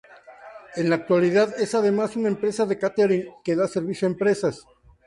[0.77, 4.65] En la actualidad es además una empresa de cáterin que da servicio a empresas.